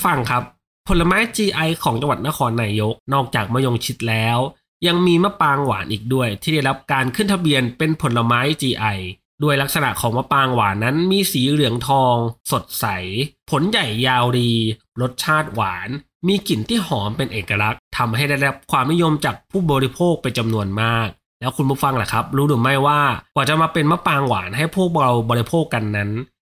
[0.00, 0.44] ผู้ฟังครับ
[0.88, 4.38] ผลไม้ GI ของจังหวัดนครนายก นอกจากมะยงชิดแล้ว
[4.86, 8.98] ยังมีมะปรางหวานอีกด้วย ที่ได้รับการขึ้นทะเบียนเป็นผลไม้ GI
[9.42, 12.16] ด้วยลักษณะของมะปรางหวานนั้นมีสีเหลืองทอง
[12.52, 12.86] สดใส
[13.50, 14.50] ผลใหญ่ยาวดี
[15.00, 15.88] รสชาติหวาน
[16.28, 21.08] มีกลิ่นที่หอมเป็นเอกลักษณ์ทำให้ได้รับความนิยมจากผู้บริโภคเป็นจำนวนมาก
[21.40, 23.02] แล้วคุณผู้ฟังล่ะครับ รู้หรือไม่ว่า
[23.34, 26.10] กว่าจะมาเป็นมะปรางหวานให้พวกเราบริโภคกันนั้น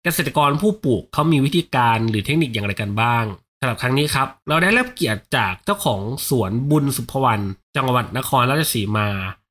[0.06, 3.24] เกษตรกรผู้ปลูกเขามีวิธีการหรือเทคนิคอย่างไรกันบ้าง
[3.60, 7.44] สำหรับครั้งนี้ครับ เราได้รับเกียรติจากเจ้าของสวนบุญสุภวรรณ
[7.76, 9.08] จังหวัดนครราชสีมา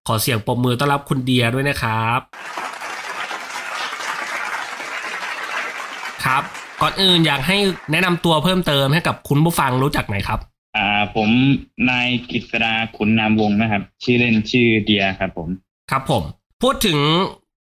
[0.07, 2.19] ขอเสียงปรบมือต้อนรับคุณเดียด้วยนะครับ
[6.25, 6.43] ครับ
[6.81, 7.57] ก่อนอื่นอยากให้
[7.91, 10.39] แนะนำตัวเพิ่มเติมให้กับคุณผู้ฟังรู้จักหน่อยครับ
[10.75, 11.29] อ่าผม
[11.89, 15.49] นายกฤษดาขุนนามวงศ์นะครับ ชื่อเล่นชื่อเดียครับผม
[15.91, 16.23] ครับผม
[16.61, 16.99] พูดถึง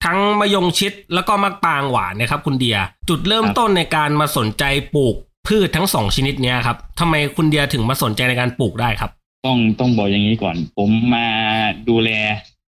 [0.05, 2.77] ทั้งมะยงชิดแล้วก็มะปรางหวานเนะครับคุณเดีย
[3.09, 4.63] จุดเริ่มครับต้นในการมาสนใจ
[4.95, 5.15] ปลูก
[5.47, 9.11] พืชทั้งสองชนิดเนี้ยครับทำไมคุณเดียถึงมาสนใจในการปลูกได้ครับ
[9.45, 11.27] ต้องต้องบอกอย่างนี้ก่อน ผมมา
[11.89, 12.09] ดูแล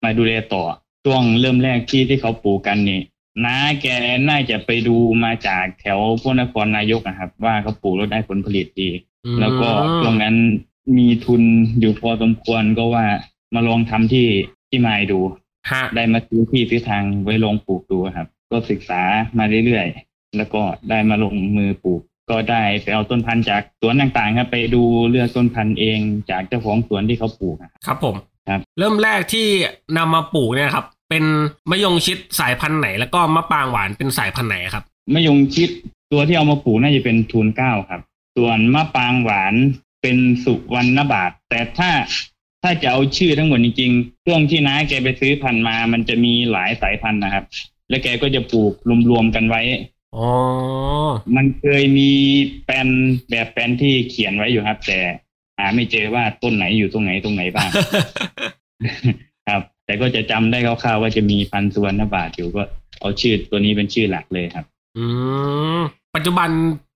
[0.04, 0.64] มาดูแลต่อ
[1.06, 3.02] ช่วงเริ่มแรกที่ที่เขาปลูกกันนี่
[3.46, 3.88] น้าแก
[4.30, 8.90] น่าจะไปดูมาจากแถวพวกนครนายกนะครับ ว่าเขาปลูกแล้วได้ผลผลิตดี
[9.26, 9.70] อืมแล้วก็
[10.02, 10.36] ช่วงนั้น
[10.98, 11.42] มีทุน
[11.80, 13.06] อยู่พอสมควรก็ว่า
[13.54, 14.28] มาลองทำที่
[14.70, 15.40] ที่ไมายดูฮะ
[15.96, 19.02] ได้มาซื้อที่ซื้อทางไว้ลองปลูกดูครับ ก็ศึกษา
[19.38, 28.16] มาเรื่อยๆ แล้วก็ได้มาลงมือปลูก ก็ได้ไปเอาต้นพันธุ์จากสวนต่างๆครับ ไปดูเลือกต้นพันธุ์เองจากเจ้าของสวนที่เขาปลูกอะครับผม
[28.50, 29.48] ครับ เริ่มแรกที่
[29.98, 31.24] นำมาปลูกเนี่ยครับ เป็น
[31.72, 35.70] มะยงชิดสายพันธุ์ไหน แล้วก็มะปรางหวานเป็นสายพันธุ์ไหนครับมะยงชิด
[36.12, 38.02] ตัวที่เอามาปลูกน่าจะเป็นทูนเก้าครับ
[38.38, 39.54] ส่วนมะปรางหวาน
[40.02, 41.90] เป็นสุวรรณบาท แต่ถ้า
[42.64, 47.44] ถ้าจะเอาชื่อทั้งหมดจริงๆช่วงที่น้าแกไปซื้อพันธุ์มา มันจะมีหลายสายพันธุ์นะครับ
[47.90, 48.74] แล้วแกก็จะปลูก
[49.10, 49.62] รวมๆกันไว้
[50.16, 50.30] อ๋อ
[51.36, 52.12] มันเคยมี
[52.66, 52.88] แปลน
[53.30, 55.00] แบบแปลนที่เขียนไว้อยู่ครับ แต่
[55.58, 57.70] หาไม่เจอว่าต้นไหนอยู่ตรงไหนตรงไหนบ้าง
[59.48, 62.62] ครับ แต่ก็จะจำได้คร่าวๆว่าจะมีพันธุ์สุวรรณบาทอยู่ก็
[63.00, 64.66] เอาชื่อตัวนี้เป็นชื่อหลักเลยครับ
[64.98, 65.06] อื
[65.78, 65.80] ม
[66.16, 66.50] ปัจจุบัน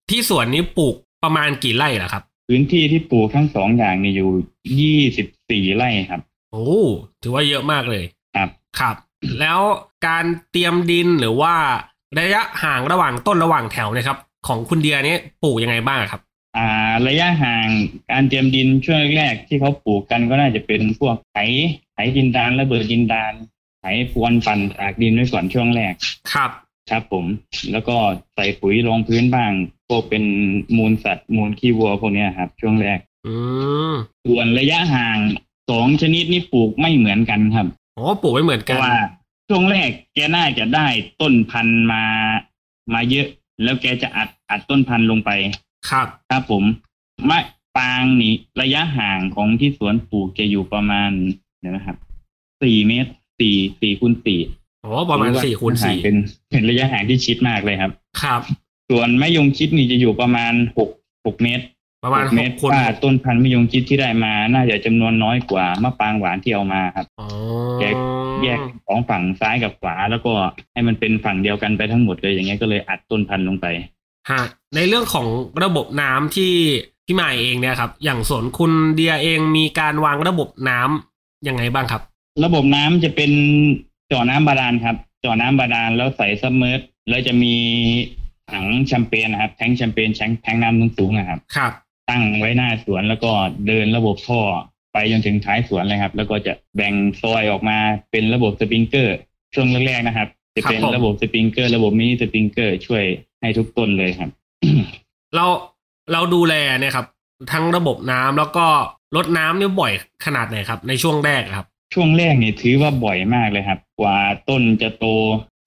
[0.10, 4.30] ที่สวนนี้ปลูกประมาณกี่ไร่ล่ะครับ พื้นที่ที่ปลูกทั้งสองอย่างนี่อยู่
[4.80, 6.22] ยี่สิบสี่ไร่ครับ
[6.52, 6.68] โอ้
[7.22, 8.04] ถือว่าเยอะมากเลย
[8.36, 8.50] ครับ
[8.80, 8.96] ครับ
[9.40, 9.60] แล้ว
[10.08, 11.56] การเตรียมดินหรือว่า
[12.20, 16.22] ระยะห่างระหว่างต้นระหว่างแถวเนะครับ ของคุณเดียนี้ปลูกยังไงบ้างครับ
[16.58, 17.68] อ่า ระยะห่าง
[18.12, 21.38] การเตรียมดินช่วงแรกๆที่เขาปลูกกันก็น่าจะเป็นพวกไถ
[21.94, 23.34] ไถดินดานระเบิดดินดาน
[23.80, 25.94] ไถพรวนปั่นตากดินไว้ก่อนช่วงแรก
[26.34, 26.52] ครับ
[26.90, 27.26] ครับผม
[27.72, 27.96] แล้วก็
[28.36, 29.52] ใส่ปุ๋ยรองพื้นบ้าง
[29.88, 30.24] พวกเป็น
[30.78, 33.36] มูลสัตว์มูลขี้วัวพวกเนี้ยครับ ช่วงแรกอื
[33.92, 33.94] ม
[34.26, 35.18] ส่วนระยะห่าง
[35.70, 38.98] สองชนิดนี้ปลูกไม่เหมือนกันครับโอ้ปลูกไม่เหมือนเพกันราะว่า
[39.50, 40.88] ช่วงแรกแกน่าจะได้
[41.22, 42.04] ต้นพันธุ์มา
[42.94, 43.28] มาเยอะ
[43.64, 45.32] แล้วแกจะอัดอัดต้นพันธุ์ลงไป
[45.90, 46.64] ครับครับผม
[47.30, 47.40] มะ
[47.78, 51.12] ปรางนี่ระยะห่างของที่สวนปลูกจะอยู่ประมาณ
[51.60, 51.98] เดี๋ยวนะครับ
[52.62, 54.40] สี่เมตรสี่สี่คูณสี่
[54.88, 56.16] โอ้ประมาณสี่คูณสี่เป็น
[56.50, 58.42] เป็นระยะห่างที่ชิดมากเลยครับ ครับ
[58.90, 60.90] ส่วนมะยงชิดนี่จะอยู่ประมาณหก
[61.26, 61.66] หกเมตร
[62.04, 67.28] ประมาณหกหเมกตรคูณว่าหกต้นพันธุ์มะยงชิดที่ได้มา น่าจะจำนวนน้อยกว่ามะปรางหวานที่เอามาครับอ๋อ
[67.82, 67.96] แยก
[68.44, 70.32] แยกสองฝั่งซ้ายกับขวาแล้วก็
[70.74, 73.66] ให้มันเป็นฝั่งเดียวกันไปทั้งหมดเลยอย่างเงี้ยก็เลยอัดต้นพันธุ์ลงไป
[74.30, 74.42] ฮะ
[74.76, 75.28] ในเรื่องของ
[75.64, 76.52] ระบบน้ำที่
[77.06, 82.02] พี่หมายเองเนี่ยครับ อย่างสวนคุณเดียเองมีการวางระบบน้ำยังไงบ้างครับ
[82.46, 83.32] ระบบน้ำจะเป็น
[84.08, 87.56] เจาะน้ำบาดาลครับเจาะน้ำบาดาลแล้วใส่ submerse แล้วจะมี
[88.52, 91.74] ถังแชมเปญนะครับแทงแชมเปญแทงแทงน้ำสูงๆนะครับ ครับ
[92.10, 93.32] ตั้งไว้หน้าสวนแล้วก็
[93.68, 94.42] เดินระบบท่อ
[94.94, 97.78] ไปจนถึงท้ายสวนเลยครับ แล้วก็จะแบ่งซอยออกมา
[98.12, 99.18] เป็นระบบสปริงเกอร์
[99.56, 103.04] ช่วงแรกๆนะครับ จะเป็นครับผมระบบสปริงเกอร์ ระบบมินิสปริงเกอร์ช่วย
[103.42, 104.30] ให้ทุกต้นเลยครับ
[105.36, 105.46] เรา
[106.12, 107.06] เราดูแลเนี่ยครับ
[107.52, 108.66] ทั้งระบบน้ำแล้วก็
[109.16, 109.92] ลดน้ำเนี่ยบ่อย
[110.26, 114.18] ขนาดไหนครับ ในช่วงแรกครับ ช่วงแรกเนี่ยถือว่าบ่อยมากเลยครับ กว่า
[114.50, 115.06] ต้นจะโต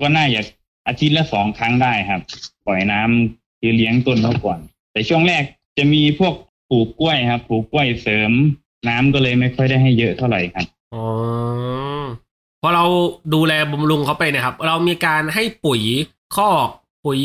[0.01, 0.41] ก็น่าจะ
[0.87, 2.21] อาทิตย์ละสองครั้งได้ครับ
[2.67, 4.59] ปล่อยน้ำคือเลี้ยงต้นเขาก่อน
[4.93, 5.43] แต่ช่วงแรก
[5.79, 6.35] จะมีพวก
[6.71, 8.31] ปลูกกล้วยครับปลูกกล้วยเสริม
[8.89, 11.05] น้ำก็เลยไม่ค่อยได้ให้เยอะเท่าไหร่ครับอ๋อ
[12.63, 12.85] พอเรา
[13.35, 15.83] ดูแลบำรุงเขาไปเนะครับ เรามีการให้ปุ๋ย
[16.37, 16.69] คอก
[17.05, 17.21] ปุ๋ย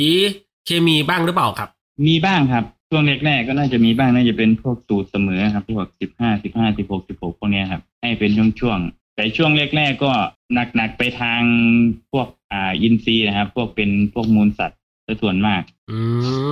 [0.66, 1.70] เคมีบ้างหรือเปล่าครับ
[2.08, 2.64] มีบ้างครับ
[2.98, 10.12] ช่วงแรกๆก็น่าจะมีบ้างน่าจะเป็นพวกสูตรเสมอครับพวกสิบห้าสิบห้าสิบหกสิบหกพวกเนี้ยครับ ให้เป็นช่วงๆแต่ช่วงแรกๆก็
[10.76, 11.42] หนักๆไปทาง
[12.12, 15.62] พวกอ่าอินทรีย์นะครับ พวกเป็นพวกมูลสัตว์ซะส่วนมาก
[15.92, 15.98] อื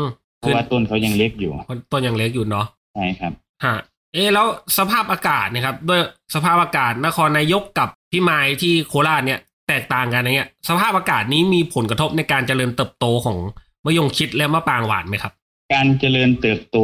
[0.02, 0.04] ม
[0.40, 3.34] เพราะว่าต้นเขายังเล็กอยู่เพราะต้นยังเล็กอยู่เนาะใช่ครับ
[3.66, 3.76] ฮะ
[4.14, 4.48] เอะแล้ว
[4.78, 6.02] สภาพอากาศเนะครับ ด้วย
[6.36, 13.38] สภาพอากาศนครนายกกับพี่ไม้ที่โคราชเนี่ยแตกต่างกันนะเนี่ยสภาพอากาศนี้มีผลกระทบในการเจริญเติบโตของ
[13.86, 15.34] มะยงชิดและมะปรางหวานไหมครับ
[15.74, 16.78] การเจริญเติบโต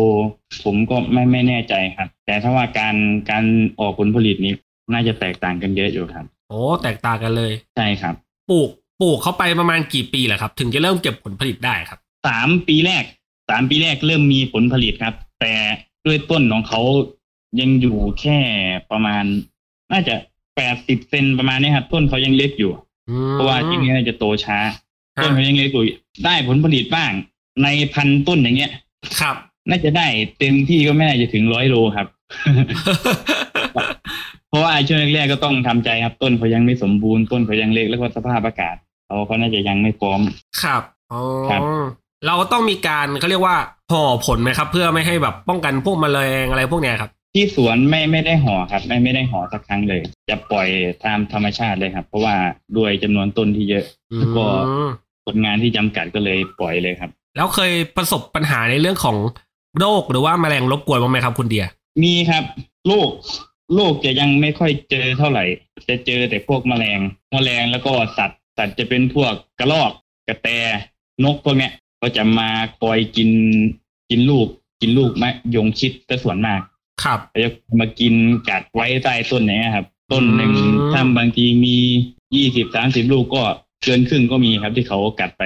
[0.63, 2.95] ผมก็ไม่ไม่แน่ใจครับ แต่ถ้าว่าการ
[3.30, 3.44] การ
[3.80, 4.53] ออกผลผลิตนี้
[4.94, 8.15] น่าจะแตกต่างกันเยอะอยู่ครับ โอ้แตกต่างกันเลย ใช่ครับ
[8.50, 8.69] ปลูก
[9.01, 13.03] ปลูกเข้าไปประมาณกี่ปีแหละครับ ถึงจะเริ่มเก็บผลผลิตได้ครับสามปีแรก
[13.50, 15.53] สามปีแรกเริ่มมีผลผลิตครับ แต่
[16.06, 16.81] ด้วยต้นของเขา
[17.59, 18.39] ยังอยู่แค่
[18.91, 19.24] ประมาณ
[19.91, 20.15] น่าจะ
[20.56, 22.71] แปดสิบเซนประมาณนี้ครับต้นเขายังเล็กอยู่
[23.09, 24.57] อืมเพราะว่าที่นี่น่าจะโตช้า
[25.18, 25.83] ฮะต้นเขายังเล็กอยู่
[26.25, 27.12] ได้ผลผลิตบ้าง
[27.63, 28.72] ในพันต้นอย่างเงี้ย
[29.19, 29.36] ครับ
[29.69, 30.07] น่าจะได้
[30.40, 32.07] เต็มที่ก็ไม่น่าจะถึงร้อยโลครับ
[34.50, 38.75] เพราะว่าช่วงแรกๆก็ต้องทำใจครับ ต้นเขายังไม่สมบูรณ์ต้นเขายังเล็กแล้วก็สภาพอากาศ
[39.06, 40.19] เขาเขาน่าจะยังไม่พร้อม
[40.63, 41.62] ครับอ๋อครับ
[42.25, 43.56] เราต้องมีการเขาเรียกว่า
[43.92, 50.68] ห่อผลไหมครับ เพื่อไม่ให้แบบป้องกันพวกแมลงอะไรพวกเนี้ยครับที่สวนไม่ไม่ได้ห่อครับ ไม่ไม่ได้ห่อสักครั้งเลย จะปล่อย
[51.06, 52.36] ตามธรรมชาติเลยครับ เพราะว่า
[52.78, 53.86] ด้วยจำนวนต้นที่เยอะ
[54.19, 54.90] แล้วก็อืม
[55.25, 59.17] ผลงานที่จำกัดก็เลยปล่อยเลยครับ แล้วเคยประสบปัญหาในเรื่องของ
[59.79, 61.65] โรคหรือว่าแมลงรบกวนบ้างไหมครับคุณเดีย
[62.03, 62.43] มีครับ
[62.87, 63.09] โรค
[63.75, 65.43] โรคจะยังไม่ค่อยเจอเท่าไหร่
[65.89, 66.99] จะเจอแต่พวกแมลง
[67.31, 69.91] แมลงแล้วก็สัตว์ สัตว์จะเป็นพวกกระรอก
[70.27, 70.47] กระแต
[71.23, 71.71] นกพวกเนี้ย
[72.01, 72.49] ก็จะมา
[72.79, 73.29] คอยกิน
[74.09, 74.47] กินลูก
[74.81, 76.61] กินลูกมะยงชิดแต่ส่วนมาก
[77.03, 77.49] ครับจะ
[77.79, 78.13] มากิน
[78.49, 81.75] กัดไว้ใต้ต้นอย่างเงี้ยครับ ต้นหนึ่งอืมถ้าบางทีมี
[82.35, 83.43] ยี่สิบสามสิบลูกก็
[83.83, 85.43] เกินครึ่งก็มีครับที่เขากัดไป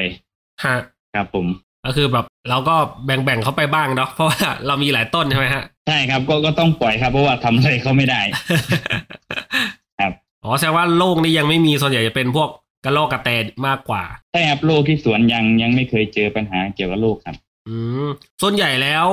[0.63, 0.75] ฮะ
[1.15, 1.47] ครับผม
[1.85, 2.75] ก็คือแบบเราก็
[3.05, 8.21] แบ่งๆเขาไปบ้างเนาะเพราะว่าเรามีหลายต้นใช่ไหมฮะใช่ครับก็ก็ต้องปล่อยครับ เพราะว่าทำอะไรเขาไม่ได้
[9.99, 10.11] ครับ
[10.43, 12.49] อ๋อแสดงว่าโรคนี้ยังไม่มีส่วนใหญ่จะเป็นพวก
[12.85, 13.29] กระรอกกระแต
[13.67, 14.03] มากกว่า
[14.33, 17.35] ใช่ครับโรคที่สวนยังยังไม่เคยเจอปัญหาเกี่ยวกับโรคครับ
[17.67, 17.75] อื
[18.05, 18.07] ม
[18.41, 19.07] ส่วนใหญ่แล้ว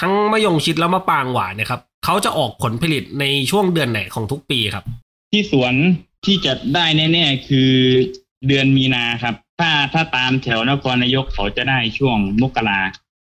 [0.00, 4.84] ทั้งมะยงชิดและมะปรางหวานเนี่ยครับเขาจะออกผลผลิตในช่วงเดือนไหนของทุกปีครับ
[5.32, 5.74] ที่สวน
[6.24, 7.70] ที่จะได้แน่ ๆ คือ
[8.48, 12.80] เดือนมีนาครับ ถ้าถ้าตามแถวนครนายกเขาจะได้ช่วงมกรา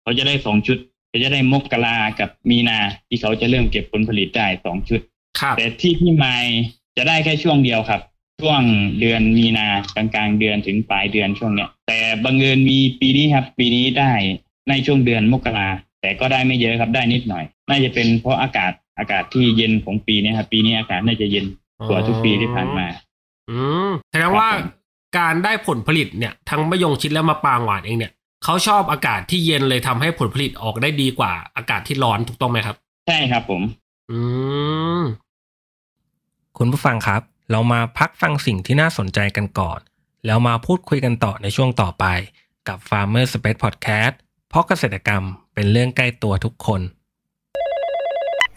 [0.02, 0.78] เขาจะได้สองชุด
[1.08, 2.78] เขาจะได้มกรากับมีนา
[3.08, 5.00] ที่เขาจะเริ่มเก็บผลผลิตได้สองชุด
[5.40, 6.36] ครับแต่ที่พี่ไม้
[6.96, 8.00] จะได้แค่ช่วงเดียวครับ
[8.40, 8.60] ช่วง
[9.00, 14.12] เดือนมีนากลางกลางๆเดือนถึงปลายเดือนช่วงเนี้ย แต่บังเอิญมีปีนี้ครับ ปีนี้ได้
[14.68, 15.68] ในช่วงเดือนมกรา
[16.00, 21.46] แต่ก็ได้ไม่เยอะครับได้นิดหน่อย น่าจะเป็นเพราะอากาศอากาศที่เย็นของปีนี้ครับปีนี้อากาศน่าจะเย็น
[21.88, 22.86] กว่าทุกปีที่ผ่านมา
[23.50, 23.58] อื
[23.88, 24.85] มแสดงว่าครับผม
[25.18, 28.12] การได้ผลผลิตเนี่ยทั้งมะยงชิดและมะปรางหวานเองเนี่ย
[28.44, 32.76] เขาชอบอากาศที่เย็นเลยทำให้ผลผลิตออกได้ดีกว่าอากาศที่ร้อนถูกต้องไหมครับ
[33.06, 33.62] ใช่ครับผม
[34.10, 34.18] อื
[35.00, 35.02] ม
[36.58, 39.80] คุณผู้ฟังครับ เรามาพักฟังสิ่งที่น่าสนใจกันก่อน
[40.26, 42.04] แล้วมาพูดคุยกันต่อในช่วงต่อไป
[42.68, 44.14] กับ Farmer Space Podcast
[44.48, 45.22] เพราะเกษตรกรรม
[45.54, 46.80] เป็นเรื่องใกล้ตัวทุกคน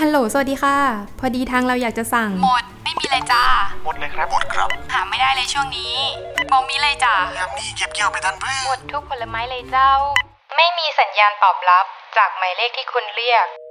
[0.00, 0.76] ฮัลโหล สวัสดีค่ะ
[1.18, 3.42] พอดีทางเราอยากจะสั่ง หมด ไม่มีเลยจ้า
[3.84, 5.94] หมดเลยครับ หมดครับ หาไม่ได้เลยช่วงนี้
[6.50, 9.90] บอมีเลยจ้ายังมีเก็บเกี่ยวไปทันเพื่อหมดทุกผลไม้เลยเจ้า
[10.56, 11.84] ไม่มีสัญญาณตอบรับ
[12.16, 13.46] จากหมายเลขที่คุณเรียก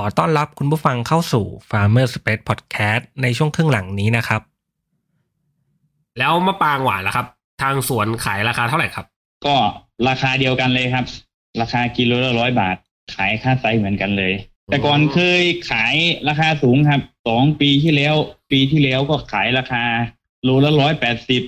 [0.00, 4.40] ขอต้อนรับคุณผู้ฟังเข้าสู่ Farmer Space Podcast ในช่วงครึ่งหลังนี้นะครับ
[6.18, 7.26] แล้วมะปรางหวานล่ะครับ
[7.62, 9.06] ทางสวนขายราคาเท่าไหร่ครับ
[9.46, 9.56] ก็
[10.08, 11.04] ราคาเดียวกันเลยครับ
[11.60, 12.76] ราคากิโลละร้อยบาท
[13.14, 14.32] ขายค่าไซส์เหมือนกันเลย
[14.66, 15.94] แต่ก่อนเคยขาย
[16.28, 18.14] ราคาสูงครับสองปีที่แล้ว
[18.50, 19.82] ปีที่แล้วก็ขายราคา
[20.42, 21.42] โลละร้อยแปดสิบ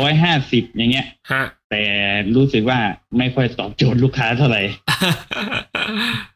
[0.00, 1.82] ร้อยห้าสิบอย่างเงี้ยฮะแต่
[2.36, 2.78] รู้สึกว่า
[3.18, 4.62] ไม่ค่อยตอบโจทย์ลูกค้าเท่าไหร่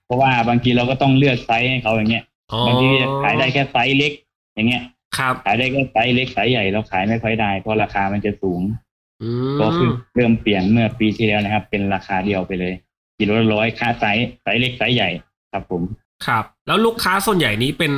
[0.06, 2.86] เพราะว่าบางทีเราก็ต้องเลือกไซส์ให้เขาอย่างเงี้ยอ๋อบางที
[3.22, 4.12] ขายได้แค่ไซส์เล็ก
[4.54, 4.82] อย่างเงี้ย
[5.18, 8.60] ครับขายได้แค่ไซส์เล็กไซส์ใหญ่เราขายไม่ค่อยได้ เพราะราคามันจะสูง
[9.22, 9.28] อื
[9.60, 12.74] ก็คือเริ่มเปลี่ยนเมื่อปีที่แล้วนะครับ เป็นราคาเดียวไปเลย
[13.18, 15.10] กิโลละร้อยค่าไซส์ไซส์เล็กไซส์ใหญ่
[15.52, 15.82] ครับผม
[16.26, 17.92] ครับ แล้วลูกค้าส่วนใหญ่นี้เป็น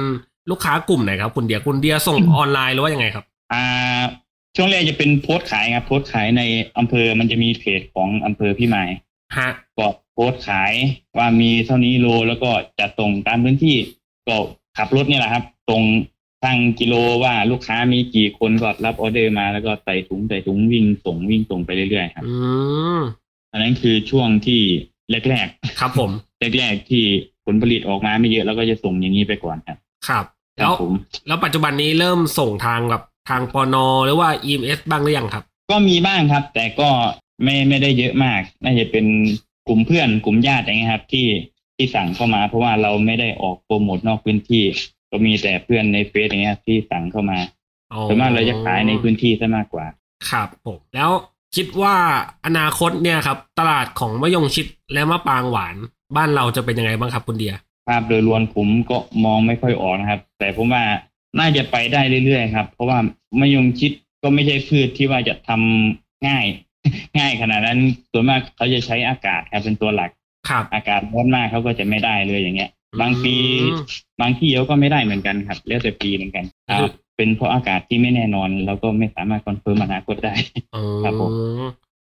[0.51, 4.01] ลูกค้ากลุ่มไหนครับ คุณเดียคุณเดียส่งออนไลน์หรือว่ายังไงครับ อ่า
[4.57, 6.43] ช่วงแรกจะเป็นโพสต์ขายครับโพสต์ขายใน
[6.79, 8.91] อำเภอมันจะมีเพจของอำเภอพี่มาย
[9.37, 10.73] ฮะก็โพสต์ขาย
[11.17, 13.77] ว่ามีเท่านี้โลแล้วก็จะส่งตามพื้นที่
[14.29, 14.37] ก็
[14.77, 15.83] ขับรถเนี่ยแหละครับส่ง
[16.45, 22.35] ตั้งกิโลว่าลูกค้ามีกี่คนก็รับออเดอร์มาแล้วก็ใส่ถุงใส่ถุงวิ่งส่งวิ่งส่งไปเรื่อยๆครับอื
[22.99, 23.01] ม
[23.53, 24.61] อันนั้นคือช่วงที่
[25.29, 25.49] แรก
[25.81, 27.05] ครับ ผมๆแรกๆที่
[27.47, 29.79] ผลผลิตออกมาไม่เยอะแล้วก็จะส่งอย่างนี้ไปก่อนครับ
[30.09, 30.25] ครับ
[30.59, 30.93] ครัแล้บวผม
[31.27, 36.89] แล้วปัจจุบันนี้เริ่มส่งทางแบบทางปอนอหรือว่า EMS บ้างหรือยังครับ ก็มีบ้างครับ แต่ก็
[37.43, 39.07] ไม่ไม่ได้เยอะมาก น่าจะเป็น
[39.69, 41.27] กลุ่มเพื่อนกลุ่มญาติอย่างเงี้ยครับ ที่
[41.77, 44.65] ที่สั่งเข้ามา เพราะว่าเราไม่ได้ออกโปรโมทนอกพื้นที่
[45.11, 47.39] ก็มีแต่เพื่อนในเฟซอย่างเงี้ยที่สั่งเข้ามา
[47.93, 49.87] อ๋อส่วนมากเราจะขายในพื้นที่ซะมากกว่า
[50.31, 51.11] ครับผมแล้ว
[51.57, 51.97] คิดว่า
[52.47, 55.75] อนาคตเนี่ยครับ ตลาดของมะยงชิดและมะปรางหวาน
[56.17, 57.55] บ้านเราจะเป็นยังไงบ้างครับคุณเดีย
[57.89, 60.83] ภาพโดยรวมผมก็มองไม่ค่อยออกนะครับ แต่ผมว่า
[61.39, 62.99] น่าจะไปได้เรื่อยๆครับ เพราะว่า
[63.41, 66.45] มะยงชิดก็ไม่ใช่พืชที่ว่าจะทำง่าย
[67.19, 67.79] ง่ายขนาดนั้น
[68.13, 70.11] ส่วนมากเขาจะใช้อากาศครับเป็นตัวหลัก
[70.49, 72.71] ครับอากาศร้อนมากเขาก็จะไม่ได้เลยอย่างเงี้ย
[73.01, 73.35] บางปี
[73.73, 73.79] อืม
[74.21, 80.35] บางที่เขาก็ไม่ได้เหมือนกันครับแล้วแต่ปีเหมือนกันอืมอ่าเป็นเพราะอากาศที่ไม่แน่นอนเราก็ไม่สามารถ confirm อนาคตได้
[80.75, 81.31] อ๋อครับผม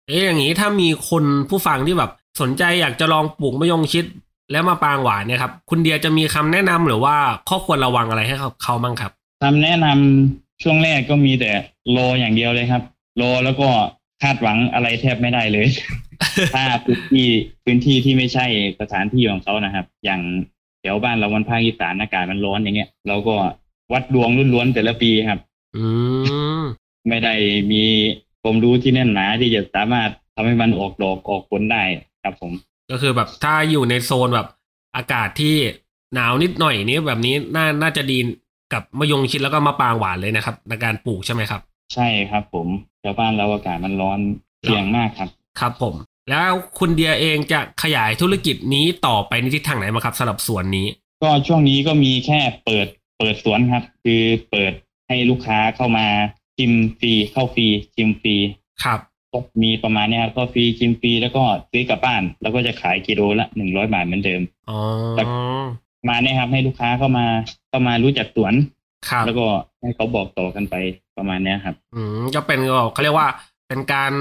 [0.09, 4.05] เอ๊ะอย่างนี้ถ้ามีคนผู้ฟังที่แบบสนใจอยากจะลองปลูกมะยงชิด
[4.51, 7.15] และมะปรางหวานเนี่ยครับ คุณเดียจะมีคำแนะนำหรือว่า
[7.49, 11.51] ข้อควรระวังอะไรให้เขาเขาบ้างครับคำแนะนำช่วงแรกก็มีแต่
[11.97, 12.83] รออย่างเดียวเลยครับ
[13.21, 13.69] รอแล้วก็
[14.23, 15.67] คาดหวังอะไรแทบไม่ได้เลย
[16.55, 17.27] ถ้าพื้นที่
[17.65, 18.47] พื้นที่ที่ไม่ใช่
[18.81, 20.21] สถานที่ของเขานะครับ อย่าง
[20.81, 23.35] แถวบ้านเราวันภาคอีสานอากาศมันร้อนอย่างเงี้ยเราก็
[23.93, 25.41] วัดดวงล้วนๆแต่ละปีครับ
[25.77, 25.85] อื
[26.61, 26.63] ม
[27.09, 27.35] ไม่ได้
[27.73, 27.83] มี
[28.43, 31.83] ความรู้ที่แน่นหนาที่จะสามารถทำให้มันออกดอกออกผลได้
[32.25, 32.53] ครับผม
[32.91, 34.49] ก็คือแบบถ้าอยู่ในโซนแบบ
[34.97, 35.57] อากาศที่
[36.15, 38.19] หนาวนิดหน่อยนี้แบบนี้น่าน่าจะดี
[38.73, 41.61] กับมะยงชิดแล้วก็มะปรางหวานเลยนะครับในการปลูกใช่ไหมครับ
[41.95, 42.69] ใช่ครับผม
[43.01, 44.19] แถวบ้านเราอากาศมันร้อน
[44.63, 45.29] เสี่ยงมากครับ
[45.61, 45.95] ครับผม
[46.31, 50.87] แล้วคุณเดียเองจะขยายธุรกิจนี้ต่อไปในทิศทางไหนมางครับสำหรับสวนนี้
[51.23, 52.87] ก็ช่วงนี้ก็มีแค่เปิด
[53.19, 54.73] เปิดสวนครับ คือเปิด
[55.09, 56.07] ให้ลูกค้าเข้ามา
[56.57, 58.37] ชิมฟรีเข้าฟรีชิมฟรี
[58.85, 59.01] ครับ
[59.33, 64.79] ก็มีประมาณเนี้ยครับก็ฟรีชิมฟรีแล้วก็ซื้อกลับบ้าน แล้วก็จะขายกิโลละหนึ่งร้อยบาทเหมือนเดิมอ๋อ
[66.09, 67.27] มาเนี่ยครับให้ลูกค้าเข้ามา
[67.69, 68.55] เข้ามารู้จักสวน
[69.09, 69.47] ครับแล้วก็
[69.81, 70.75] ให้เขาบอกต่อกันไป
[71.17, 72.61] ประมาณเนี้ยครับ อืมก็เป็น
[72.93, 73.29] เขาเรียกว่า
[73.69, 74.13] เป็นการ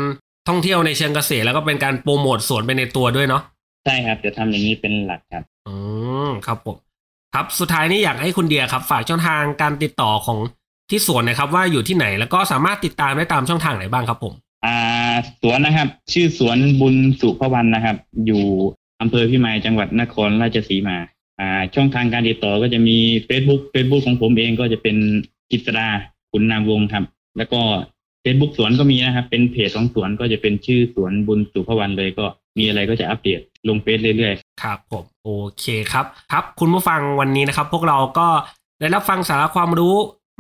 [0.48, 3.42] ท่องเที่ยวในเชิงเกษตรแล้วก็เป็นการโปรโมทสวนไปในตัวด้วยเนาะ
[3.86, 5.74] ใช่ครับจะทำอย่างนี้เป็นหลักครับ อื
[6.28, 6.78] มครับผม
[7.34, 10.40] ครับสุดท้ายนี้อยากให้คุณเดียครับ ฝากช่องทางการติดต่อของ
[10.90, 14.34] ที่สวนหนะครับ ว่าอยู่ที่ไหนแล้วก็สามารถติดตามได้ตามช่องทางไหนบ้างครับผม
[14.66, 14.78] อ่า
[15.42, 18.44] สวนนะครับ ชื่อสวนบุญสุภวรรณนะครับ อยู่
[19.02, 20.98] อำเภอพิมายจังหวัดนครราชสีมา
[21.40, 22.98] อ่า ช่องทางการติดต่อก็จะมี
[23.28, 24.98] Facebook Facebook ของผมเองก็จะเป็น
[25.52, 25.88] กิตรา
[26.38, 27.04] คุณนามวงครับ
[27.38, 27.62] แล้วก็
[28.24, 32.26] Facebook สวนก็มีนะครับ เป็นเพจของสวนก็จะเป็นชื่อสวนบุญสุภวรรณเลยก็
[32.58, 38.28] มีอะไรก็จะอัปเดตลงเฟซเรื่อยๆ ครับผมโอเคครับครับ คุณผู้ฟังวันนี้นะครับ พวกเราก็
[38.80, 39.96] ได้รับฟังสาระความรู้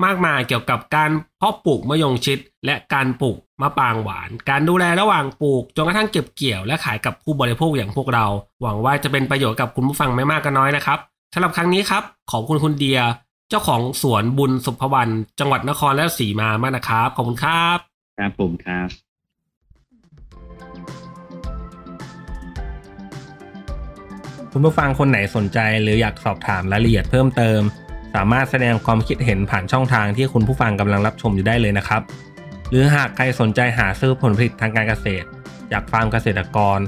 [0.06, 8.26] มากมายเกี่ยวกับการเพาะปลูกมะยงชิด และการปลูกมะปรางหวาน การดูแลระหว่างปลูกจนกระทั่งเก็บเกี่ยวและขายกับผู้บริโภคอย่างพวกเรา
[8.62, 11.00] หวังว่าจะเป็นประโยชน์กับคุณผู้ฟังไม่มากก็น้อยนะครับ
[11.34, 13.00] สำหรับครั้งนี้ครับขอบคุณคุณเดีย
[13.50, 17.78] เจ้าของสวนบุญสุภวรรณจังหวัดนครราชสีมามากนะครับ ขอบคุณครับ
[18.20, 18.88] ครับผมครับ
[24.52, 27.62] คุณผู้ฟังคนไหนสนใจหรืออยากสอบถามรายละเอียดเพิ่มเติม
[28.16, 32.02] สามารถแสดงความคิดเห็นผ่านช่องทางที่คุณผู้ฟังกำลังรับชมอยู่ได้เลยนะครับ
[32.70, 35.26] หรือหากใครสนใจหาซื้อผลผลิตทางการเกษตร
[35.72, 36.80] จากฟาร์มเกษตรกร